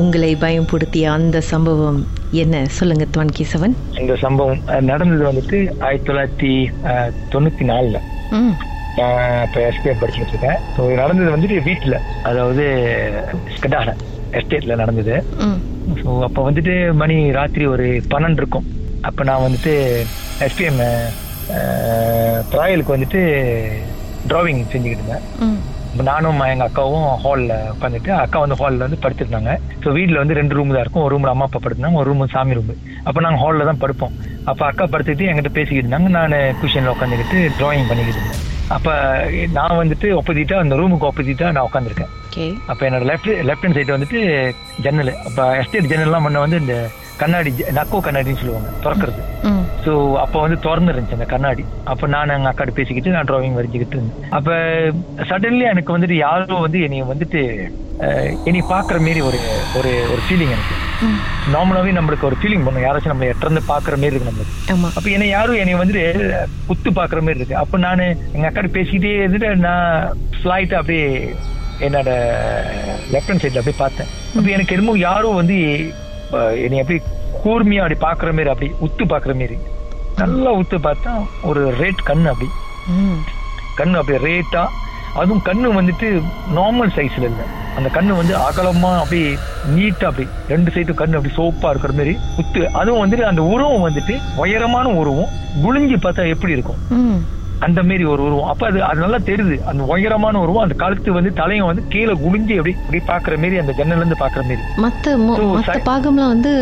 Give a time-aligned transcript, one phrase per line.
[0.00, 2.00] உங்களை பயம்படுத்திய அந்த சம்பவம்
[2.42, 2.56] என்ன?
[2.78, 4.60] சொல்லுங்க துவான் கேசவன் இந்த சம்பவம்
[4.90, 6.50] நடந்தது வந்துட்டு ஆயிரத்தி தொள்ளாயிரத்தி
[7.34, 8.00] தொண்ணூத்தி நாலுல
[9.46, 10.58] இப்போ எஸ்பிஎம் படிச்சுட்டு இருக்கேன்.
[10.76, 11.96] ஸோ நடந்தது வந்துட்டு வீட்டில்
[12.30, 12.64] அதாவது
[13.56, 13.94] ஸ்கடார
[14.38, 15.14] எஸ்டேட்ல நடந்தது.
[16.00, 18.66] ஸோ அப்போ வந்துட்டு மணி ராத்திரி ஒரு பன்னெண்டு இருக்கும்.
[19.08, 19.74] அப்போ நான் வந்துட்டு
[20.46, 20.82] எஸ்பிஎம்
[22.52, 23.20] ட்ராயலுக்கு வந்துட்டு
[24.30, 25.26] டிராவிங் செஞ்சுக்கிட்டு இருந்தேன்.
[26.08, 29.52] நானும் எங்கள் அக்காவும் ஹாலில் உட்காந்துட்டு அக்கா வந்து ஹாலில் வந்து படுத்துருந்தாங்க.
[29.84, 31.04] ஸோ வீட்டில் வந்து ரெண்டு ரூம் தான் இருக்கும்.
[31.04, 32.72] ஒரு ரூமில் அம்மா அப்பா படுத்துனாங்க ஒரு ரூம் சாமி ரூம்
[33.08, 34.14] அப்போ நாங்கள் ஹாலில் தான் படுப்போம்.
[34.50, 36.10] அப்போ அக்கா படுத்துக்கிட்டு என்கிட்ட பேசிக்கிட்டு இருந்தாங்க.
[36.18, 38.44] நான் குஷனில் உட்காந்துக்கிட்டு டிராயிங் பண்ணிக்கிட்டு இருந்தேன்.
[38.76, 38.92] அப்போ
[39.56, 42.14] நான் வந்துட்டு ஆப்போசிட்டாக அந்த ரூமுக்கு ஆப்போசிட்டாக நான் உட்காந்துருக்கேன்
[42.70, 44.20] அப்போ என்னோட லெஃப்ட் லெஃப்ட் ஹேண்ட் சைடு வந்துட்டு
[44.84, 45.12] ஜன்னல்.
[45.28, 46.76] அப்போ எஸ்டேட் ஜன்னல்லாம் முன்ன வந்து இந்த
[47.22, 48.70] கண்ணாடி நக்கோ கண்ணாடின்னு சொல்லுவாங்க.
[48.84, 49.22] திறக்கிறது.
[49.82, 49.92] ஸோ
[50.22, 51.62] அப்போ வந்து திறந்து இருந்துச்சு அந்த கண்ணாடி.
[51.84, 54.30] அப்போ நான் எங்கள் அக்காட்ட பேசிக்கிட்டு நான் டிராயிங் வரைஞ்சிக்கிட்டு இருந்தேன்.
[54.32, 54.54] அப்போ
[55.28, 57.42] சடன்லி எனக்கு வந்துட்டு யாரோ வந்து என்னைய வந்துட்டு
[58.06, 59.38] அஹ், என்னைய பார்க்குற மாரி ஒரு
[59.78, 60.74] ஒரு ஒரு ஃபீலிங் எனக்கு.
[61.52, 62.84] நார்மலாகவே நம்மளுக்கு ஒரு ஃபீலிங் பண்ணும்.
[62.84, 64.54] யாராச்சும் நம்மளை எட்டிருந்து பார்க்குற மாரி இருக்கு நம்மளுக்கு.
[64.92, 66.04] அப்போ என்னை யாரும் என்னை வந்துட்டு
[66.68, 67.60] குத்து பார்க்குற மாதிரி இருக்கு.
[67.62, 69.88] அப்போ நான் எங்கள் அக்காட்ட பேசிக்கிட்டே இருந்துட்டு நான்
[70.38, 71.06] ஃப்ளைட்டை அப்படியே
[71.86, 72.10] என்னோட
[73.12, 74.10] லெஃப்ட் ஹேண்ட் சைடில் அப்படியே பார்த்தேன்.
[74.32, 75.58] அப்போ எனக்கு என்னமோ யாரோ வந்து
[76.64, 77.02] என்னை அப்படியே
[77.40, 79.56] கூர்மையா அப்படி பார்க்குற மாதிரி அப்படி உத்து பார்க்குற மாதிரி
[80.18, 82.48] நல்லா உத்து பார்த்தா ஒரு ரேட் கண்ணு அப்படி.
[82.88, 83.18] ம்.
[83.76, 84.62] கண்ணு அப்படியே ரேட்டா
[85.14, 86.08] அதுவும் கண்ணு வந்துட்டு
[86.54, 87.42] நார்மல் சைஸ்ல இல்ல.
[87.76, 89.20] அந்த கண்ணு வந்து அகலமா அப்படி
[89.74, 90.26] நீட்டா அப்படி.
[90.48, 95.32] ரெண்டு சைடும் கண்ணு அப்படி சோப்பா இருக்கிற மாதிரி உத்து அதுவும் வந்துட்டு அந்த உருவம் வந்துட்டு உயரமான உருவம்.
[95.64, 96.80] குளிஞ்சு பார்த்தா எப்படி இருக்கும்?
[97.66, 98.48] அந்த மாதிரி ஒரு உருவம்.
[98.52, 99.56] அப்ப அது அது நல்லா தெரியுது.
[99.70, 103.72] அந்த உயரமான உருவம் அந்த கழுத்து வந்து தலையும் வந்து கீழே குளிஞ்சு அப்படி அப்படி பாக்குற மாதிரி அந்த
[103.78, 105.14] ஜன்னல்ல இருந்து பாக்குற மாதிரி மத்த
[105.56, 106.52] மத்த பாகம்லாம் வந்து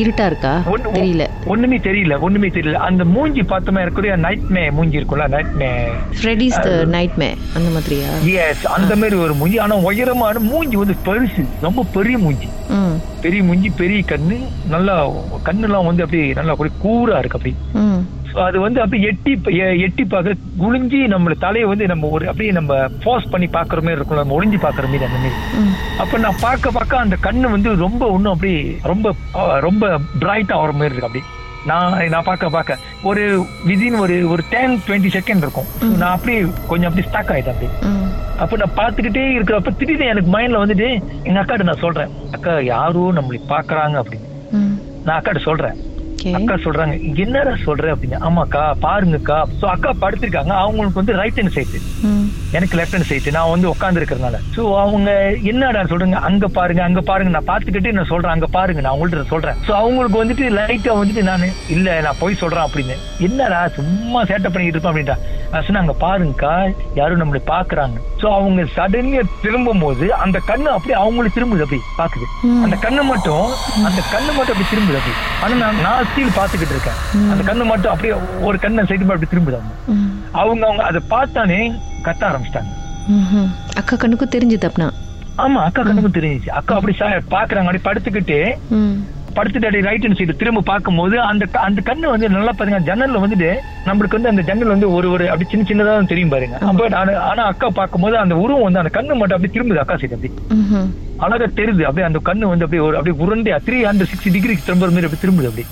[0.00, 0.54] இருட்டா இருக்கா?
[0.98, 1.26] தெரியல.
[1.54, 2.80] ஒண்ணுமே தெரியல ஒண்ணுமே தெரியல.
[2.88, 5.70] அந்த மூஞ்சி பார்த்தோமே இருக்கக்கூடிய நைட் மே மூஞ்சி இருக்கும்ல நைட் மே
[6.18, 6.58] ஃப்ரெடிஸ்
[6.96, 8.10] நைட் மே அந்த மாதிரியா?
[8.46, 9.58] எஸ் அந்த மாதிரி ஒரு மூஞ்சி.
[9.66, 12.50] ஆனா உயரமான மூஞ்சி வந்து பெருசு ரொம்ப பெரிய மூஞ்சி.
[13.24, 14.36] பெரிய மூஞ்சி பெரிய கண்ணு
[14.74, 14.94] நல்லா
[15.48, 17.54] கண்ணுலாம் வந்து அப்படியே நல்லா கூரா இருக்கு அப்படி
[18.44, 19.32] அது வந்து அப்படியே எட்டி
[19.84, 24.16] எட்டி பார்க்க குளிஞ்சி நம்ம தலையை வந்து நம்ம ஒரு அப்படியே நம்ம ஃபோர்ஸ் பண்ணி பாக்குற மாதிரி இருக்கும்
[24.16, 25.38] நம்ம ஒளிஞ்சு பாக்குற மாதிரி அந்த மாதிரி.
[25.98, 29.12] அப்ப நான் பார்க்க பார்க்க அந்த கண்ணு வந்து ரொம்ப இன்னும் அப்படியே ரொம்ப
[29.60, 29.84] ரொம்ப
[30.20, 31.24] பிரைட்டா ஆகிற மாதிரி இருக்கு அப்படி.
[31.66, 32.78] நான் நான் பார்க்க பார்க்க.
[33.02, 33.22] ஒரு
[33.66, 35.68] விதின் ஒரு ஒரு டென் டுவெண்ட்டி செகண்ட் இருக்கும்.
[35.96, 38.06] நான் அப்படியே கொஞ்சம் அப்படியே ஸ்டாக் ஆயிட்டேன் அப்படியே ம்.
[38.38, 40.88] அப்ப நான் பார்த்துக்கிட்டே இருக்கிறப்ப திடீர்னு எனக்கு மைண்ட்ல வந்துட்டு
[41.24, 42.12] எங்க அக்காட்ட நான் சொல்றேன்.
[42.32, 44.28] அக்கா யாரோ நம்மளை பாக்குறாங்க அப்படின்னு
[45.04, 45.76] நான் அக்காட்ட சொல்றேன்.
[46.38, 46.94] அக்கா சொல்றாங்க
[47.24, 47.86] என்னடா சொல்ற?
[47.94, 48.18] அப்படின்னு.
[48.28, 49.38] ஆமாக்கா பாருங்கக்கா.
[49.60, 50.52] சோ அக்கா படுத்திருக்காங்க.
[50.64, 51.80] அவங்களுக்கு வந்து ரைட் ஹேண்ட் சைடு
[52.56, 55.10] எனக்கு லெஃப்ட் ஹேண்ட் சைடு நான் வந்து உட்கார்ந்து இருக்கிறதுனால சோ அவங்க
[55.52, 56.20] என்னடா சொல்றாங்க?
[56.28, 57.32] அங்க பாருங்க அங்க பாருங்க.
[57.36, 58.34] நான் பாத்துக்கிட்டே நான் சொல்றேன்?
[58.36, 59.58] அங்க பாருங்க நான் உங்கள்ட்ட சொல்றேன்.
[59.68, 62.96] சோ அவங்களுக்கு வந்துட்டு லைட்டா வந்துட்டு நானு இல்ல நான் போய் சொல்றேன் அப்படின்னு.
[63.28, 65.18] என்னடா சும்மா சேட்டை பண்ணிக்கிட்டு இருப்பேன் அப்படின்ட்டா.
[65.54, 66.52] நான் அங்க பாருங்கக்கா
[66.98, 72.26] யாரும் நம்மளை பாக்குறாங்க சோ அவங்க சடன்லியா திரும்பும் போது அந்த கண்ணு அப்படியே அவங்களுக்கு திரும்புது அப்படி பாக்குது.
[72.64, 73.46] அந்த கண்ணு மட்டும்
[73.88, 75.14] அந்த கண்ணு மட்டும் அப்படி திரும்புது அப்படி
[75.44, 77.00] ஆனா நான் நான் ஸ்டீல் பாத்துக்கிட்டு இருக்கேன்.
[77.32, 78.14] அந்த கண்ணு மட்டும் அப்படியே
[78.48, 79.74] ஒரு கண்ணை சைடு அப்படி திரும்புது அவங்க.
[80.42, 81.60] அவங்க அவங்க அதை பார்த்தானே
[82.06, 82.72] கத்த ஆரம்பிச்சிட்டாங்க.
[83.80, 84.88] அக்கா கண்ணுக்கும் தெரிஞ்சது அப்பனா
[85.44, 86.50] ஆமா அக்கா கண்ணுக்கும் தெரிஞ்சிச்சு.
[86.58, 86.94] அக்கா அப்படி
[87.36, 88.38] பாக்குறாங்க அப்படி படுத்துக்கிட்டு
[89.36, 92.78] படுத்துட்டு அப்படி ரைட் ஹேண்ட் சைடு திரும்ப பார்க்கும்போது அந்த அந்த கண்ணு வந்து நல்லா பாருங்க.
[92.88, 93.50] ஜன்னல்ல வந்துட்டு
[93.86, 96.56] நம்மளுக்கு வந்து அந்த ஜன்னல் வந்து ஒரு ஒரு அப்படி சின்ன சின்னதா தெரியும் பாருங்க.
[96.62, 100.30] அப்ப ஆனா- அக்கா பார்க்கும்போது அந்த உருவம் வந்து அந்த கண்ணு மட்டும் அப்படி திரும்புது அக்கா சைடு அப்படி.
[101.18, 101.82] அழகா தெரியுது.
[101.82, 105.22] அப்படியே அந்த கண்ணு வந்து அப்படியே ஒரு அப்படியே உருண்டே த்ரீ ஹண்ட்ரட் சிக்ஸ்டி டிகிரிக்கு திரும்ப மாதிரி அப்படி
[105.22, 105.66] திரும்புது அப்படி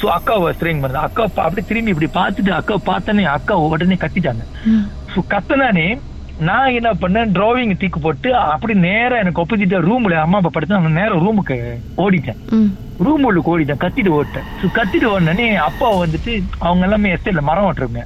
[0.00, 1.02] சோ அக்காவை ஸ்ட்ரெயின் பண்ணுது.
[1.06, 4.44] அக்கா அப்படியே திரும்பி இப்படி பார்த்துட்டு அக்கா பார்த்தனே அக்கா உடனே கத்திட்டாங்க.
[5.12, 5.86] ஸோ கத்தனானே
[6.48, 11.22] நான் என்ன பண்ணேன் டிராவிங் தீக்கு போட்டு அப்படி நேரா எனக்கு ஒப்போசிட்டா ரூம்ல அம்மா அப்பா படுத்து நேரம்
[11.24, 11.56] ரூமுக்கு
[12.04, 12.40] ஓடிட்டேன்.
[13.06, 14.48] ரூம் உள்ளுக்கு ஓடிட்டேன் கத்திட்டு ஓடிட்டேன்.
[14.60, 16.32] ஸோ கத்திட்டு ஓடினே அப்பா வந்துட்டு
[16.66, 18.02] அவங்க எல்லாமே எஸ்டேட்ல மரம் ஓட்டுருங்க.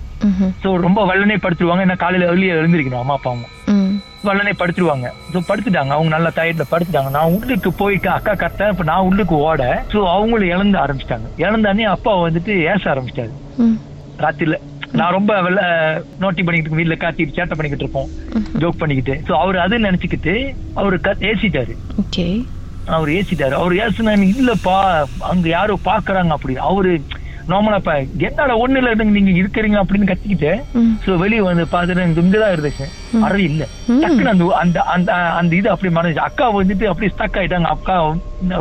[0.62, 3.96] ஸோ ரொம்ப வல்லனே படுத்துருவாங்க ஏன்னா காலையில early-ஆ எழுந்திருக்கணும் அம்மா அப்பாவும்
[4.28, 5.08] வல்லனே படுத்துருவாங்க.
[5.32, 7.10] ஸோ படுத்துட்டாங்க அவங்க நல்லா டயர்ட்ல படுத்துட்டாங்க.
[7.16, 9.64] நான் உள்ளுக்கு போயிட்டு அக்கா கத்தேன் இப்ப நான் உள்ளுக்கு ஓட.
[9.92, 11.28] ஸோ அவங்களும் இழந்து ஆரம்பிச்சிட்டாங்க.
[11.44, 13.34] இழந்தானே அப்பா வந்துட்டு ஏச ஆரம்பிச்சிட்டாரு.
[14.24, 14.58] ராத்திரில
[14.92, 15.60] நான் ரொம்ப வெள்ள
[16.20, 18.08] நோட்டி பண்ணிக்கிட்டு வீட்டுல காத்திட்டு சேட்டை பண்ணிக்கிட்டு இருப்போம்.
[18.58, 19.14] ஜோக் பண்ணிக்கிட்டு.
[19.28, 20.34] சோ அவர் அது நினைச்சுக்கிட்டு
[20.74, 21.74] அவரு ஏசிட்டாரு.
[22.86, 23.54] அவர் ஏசிட்டாரு.
[23.60, 26.56] அவர் ஏசுனா இல்லப்பா அங்க யாரோ பாக்குறாங்க அப்படி.
[26.56, 27.00] அவரு
[27.48, 30.52] நார்மலா இப்ப என்னடா ஒண்ணு இல்ல நீங்க இருக்கிறீங்க அப்படின்னு கத்திக்கிட்டு
[31.06, 32.86] சோ வெளிய வந்து பாத்துட்டு இங்கதான் இருந்துச்சு.
[33.26, 33.62] அறை இல்ல.
[34.02, 35.10] டக்குன்னு அந்த அந்த அந்த
[35.40, 37.70] அந்த இது அப்படி மறைஞ்சு அக்கா வந்துட்டு அப்படியே ஸ்டக் ஆயிட்டாங்க.
[37.76, 37.96] அக்கா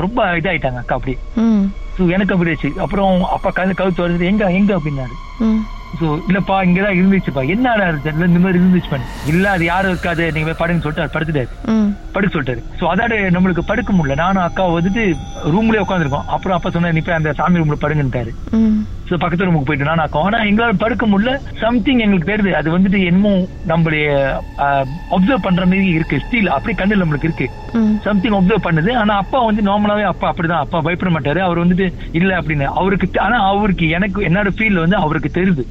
[0.05, 0.81] ரொம்ப இதாயிட்டாங்க.
[0.83, 1.15] அக்கா அப்படி.
[1.97, 5.15] சோ எனக்கு அப்படி ஆச்சு அப்புறம் அப்பா கழுத்து கழுத்து வருது எங்க எங்க அப்படின்னாரு.
[5.99, 7.41] சோ இல்லப்பா இங்கதான் இருந்துச்சுப்பா.
[7.53, 9.05] என்னடா தெரியல இந்த மாதிரி இருந்துச்சு பண்ணு.
[9.31, 10.23] இல்ல அது யாரும் இருக்காது.
[10.35, 11.51] நீங்க போய் படுன்னு சொல்லிட்டு படுத்துட்டாரு.
[12.15, 12.63] படுக்க சொல்லிட்டாரு.
[12.79, 14.17] சோ அதாட நம்மளுக்கு படுக்க முடியல.
[14.23, 15.03] நானும் அக்கா வந்துட்டு
[15.55, 18.33] ரூம்லயே உட்காந்துருக்கோம் அப்புறம் அப்பா சொன்னா நீ போய் அந்த சாமி ரூம்ல படுங்கன்ட்டாரு.
[19.09, 21.31] ஸோ பக்கத்து ரூமுக்கு போயிட்டு நான் ஆக்கும் ஆனா எங்களால படுக்க முடியல.
[21.63, 22.51] சம்திங் எங்களுக்கு தெரியுது.
[22.59, 23.33] அது வந்துட்டு என்னமோ
[23.71, 24.05] நம்மளுடைய
[25.15, 26.17] அப்சர்வ் பண்ற மாதிரி இருக்கு.
[26.25, 27.47] ஸ்டீல் அப்படியே கண்ணில் நம்மளுக்கு இருக்கு.
[28.07, 28.91] சம்திங் அப்சர்வ் பண்ணுது.
[29.01, 30.63] ஆனா அப்பா வந்து நார்மலாவே அப்பா அப்படிதான்.
[30.65, 31.41] அப்பா பயப்பட மாட்டாரு.
[31.47, 31.87] அவர் வந்துட்டு
[32.19, 32.67] இல்ல அப்படின்னு.
[32.81, 35.65] அவருக்கு ஆனா அவருக்கு எனக்கு என்னோட ஃபீல் வந்து அவருக்கு தெரியுது.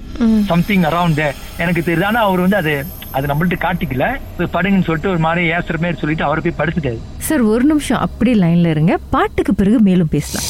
[0.53, 1.25] சம்திங் அரௌண்ட்
[1.65, 2.09] எனக்கு தெரியுது.
[2.11, 2.75] ஆனா அவர் வந்து அது
[3.19, 4.05] அது நம்மள்ட்ட காட்டிக்கல.
[4.37, 6.99] போய் படுங்கன்னு சொல்லிட்டு ஒரு மாதிரி ஏசுற மாதிரி சொல்லிட்டு அவர் போய் படுத்துட்டாரு.
[7.29, 8.95] சார் ஒரு நிமிஷம் அப்படியே லைன்ல இருங்க.
[9.15, 10.49] பாட்டுக்கு பிறகு மேலும் பேசலாம்.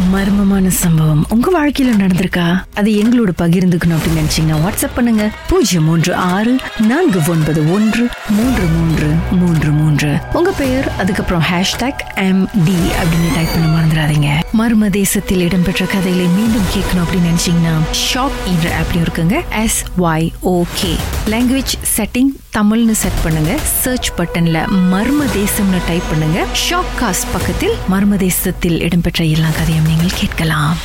[0.00, 1.26] மர்மமான சம்பவம்.
[1.28, 2.64] உங்க வாழ்க்கையில நடந்திருக்கா?
[2.74, 5.30] அது எங்களோட பகிர்ந்துக்கணும் அப்படின்னு நினைச்சீங்கன்னா வாட்ஸ்அப் பண்ணுங்க.
[5.48, 10.16] பூஜ்ஜியம் மூன்று ஆறு நான்கு ஒன்பது ஒன்று மூன்று மூன்று மூன்று மூன்று.
[10.32, 14.42] உங்க பெயர் அதுக்கப்புறம் ஹேஷ்டாக் எம் டி அப்படின்னு டைப் பண்ண மறந்துடாதீங்க.
[14.58, 17.76] மர்ம தேசத்தில் இடம்பெற்ற கதைகளை மீண்டும் கேட்கணும் அப்படின்னு நினைச்சீங்கன்னா
[18.14, 19.62] ஷாக் என்ற ஆப்லயும் இருக்குங்க.
[19.62, 23.52] S Y okay language setting தமிழ்னு செட் பண்ணுங்க.
[23.82, 24.58] சர்ச் பட்டன்ல
[24.92, 26.44] மர்ம தேசம்னு டைப் பண்ணுங்க.
[26.64, 30.76] ஷாக் காஸ்ட் பக்கத்தில் மர்ம தேசத்தில் இடம்பெற்ற எல்லா கதையும் நீங்கள் கேட்கலாம்.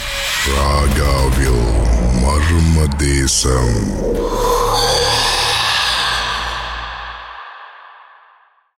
[0.55, 1.67] ராகாவில்
[2.23, 3.77] மர்ம தேசம்